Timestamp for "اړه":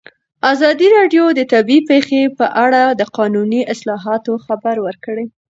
2.65-2.81